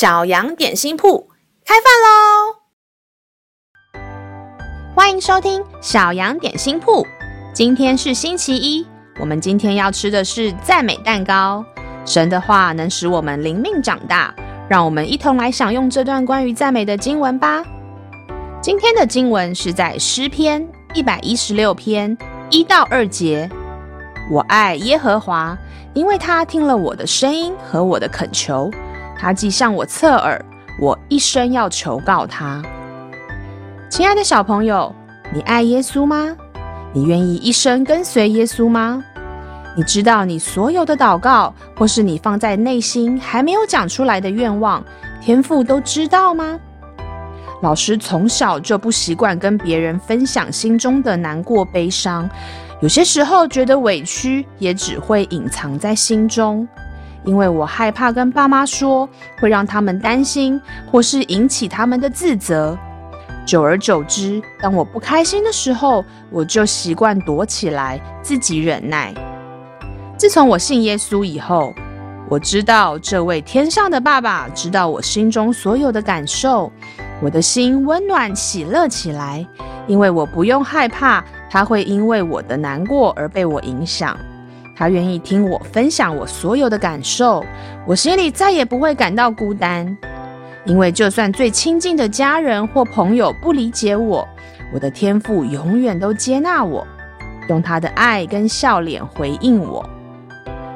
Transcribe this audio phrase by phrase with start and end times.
[0.00, 1.28] 小羊点心铺
[1.62, 2.56] 开饭喽！
[4.94, 7.06] 欢迎收听小羊点心铺。
[7.52, 8.86] 今天是星期一，
[9.20, 11.62] 我们今天要吃的是赞美蛋糕。
[12.06, 14.34] 神的话能使我们灵命长大，
[14.70, 17.62] 让我们一同来享用这段关于赞美的经文吧。
[18.62, 22.16] 今天的经文是在诗篇一百一十六篇
[22.48, 23.50] 一到二节。
[24.32, 25.54] 我爱耶和华，
[25.92, 28.70] 因为他听了我的声音和我的恳求，
[29.20, 30.42] 他既向我侧耳，
[30.80, 32.62] 我一生要求告他。
[33.90, 34.94] 亲爱的小朋友，
[35.30, 36.34] 你爱耶稣吗？
[36.94, 39.04] 你愿意一生跟随耶稣吗？
[39.76, 44.82] 你知道你所有的祷告，或是你放在内心还没有讲出来的愿望，
[45.20, 46.58] 天父都知道吗？
[47.60, 52.26] 老师从小就不习惯跟别人分享心中的难过、悲伤。
[52.80, 56.66] 有些时候觉得委屈，也只会隐藏在心中，
[57.24, 59.08] 因为我害怕跟爸妈说，
[59.40, 62.78] 会让他们担心，或是引起他们的自责。
[63.46, 69.12] 久而久之，当我不开心的时候，我就习惯躲起来，自己忍耐。
[70.16, 71.72] 自从我信耶稣以后，
[72.28, 76.70] 我知道这位天上的爸爸知道我心中所有的感受，
[77.20, 79.44] 我的心温暖喜乐起来，
[79.86, 81.24] 因为我不用害怕。
[81.52, 84.16] 他会因为我的难过而被我影响，
[84.80, 87.44] 他愿意听我分享我所有的感受，
[87.86, 89.94] 我心里再也不会感到孤单，
[90.64, 94.26] 因为就算最亲近的家人或朋友不理解我，
[94.72, 96.86] 我的天父永远都接纳我，
[97.50, 99.84] 用他的爱跟笑脸回应我。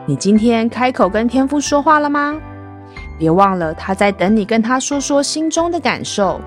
[0.04, 2.38] 你今天开口跟天父说话了吗？
[3.18, 6.38] 别忘了他在等你跟他说说心中的感受，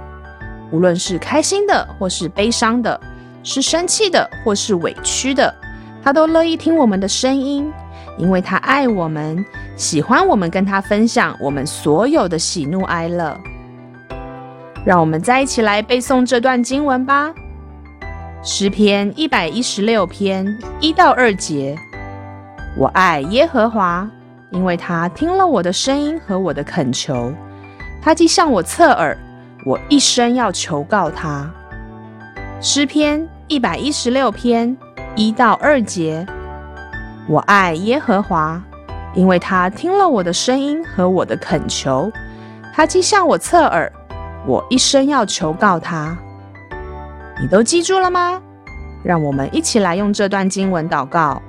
[0.72, 3.02] 无论是开心的或是悲伤的。
[3.42, 5.52] 是生气的，或是委屈的，
[6.04, 7.72] 他都乐意听我们的声音，
[8.18, 9.44] 因为他爱我们，
[9.76, 13.38] 喜欢我们跟他分享我们所有的喜怒哀乐。
[14.86, 17.30] 让我们再一起来背诵这段经文吧，
[18.42, 20.48] 《诗篇》一百一十六篇
[20.80, 21.78] 一到二节。
[22.78, 24.10] 我爱耶和华，
[24.52, 27.34] 因为他听了我的声音和我的恳求，
[28.02, 29.18] 他既向我侧耳，
[29.66, 31.52] 我一生要求告他。
[32.62, 33.28] 诗篇。
[33.50, 34.76] 一百一十六篇
[35.18, 36.24] 一到二节，
[37.28, 38.62] 我爱耶和华，
[39.16, 42.12] 因为他听了我的声音和我的恳求，
[42.72, 43.92] 他既向我侧耳，
[44.46, 46.16] 我一生要求告他。
[47.42, 48.40] 你都记住了吗？
[49.04, 51.42] 让我们一起来用这段经文祷告。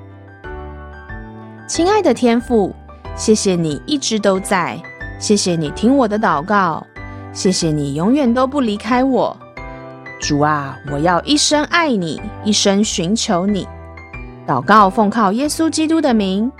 [1.66, 2.74] 亲爱的天父，
[3.14, 4.80] 谢谢你一直都在，
[5.18, 6.86] 谢谢你听我的祷告，
[7.34, 9.36] 谢谢你永远都不离开我。
[10.20, 13.66] 主啊，我要一生爱你，一生寻求你。
[14.46, 16.50] 祷告奉靠耶稣基督的名，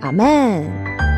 [0.00, 1.09] 阿门。